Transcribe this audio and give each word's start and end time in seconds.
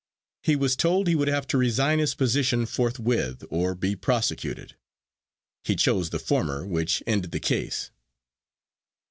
He 0.41 0.55
was 0.55 0.75
told 0.75 1.05
he 1.05 1.13
would 1.13 1.27
have 1.27 1.45
to 1.45 1.59
resign 1.59 1.99
his 1.99 2.15
position 2.15 2.65
forthwith 2.65 3.43
or 3.51 3.75
be 3.75 3.95
prosecuted. 3.95 4.75
He 5.63 5.75
chose 5.75 6.09
the 6.09 6.17
former, 6.17 6.65
which 6.65 7.03
ended 7.05 7.29
the 7.29 7.39
case. 7.39 7.91